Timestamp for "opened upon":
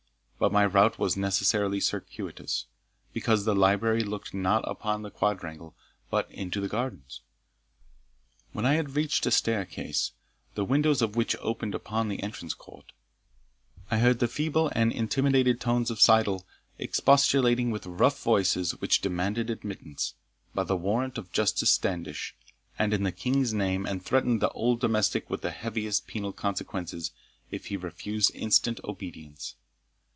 11.41-12.07